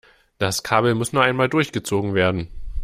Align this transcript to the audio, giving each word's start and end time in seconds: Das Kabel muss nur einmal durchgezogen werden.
Das 0.39 0.63
Kabel 0.63 0.95
muss 0.95 1.13
nur 1.13 1.21
einmal 1.21 1.47
durchgezogen 1.47 2.15
werden. 2.15 2.47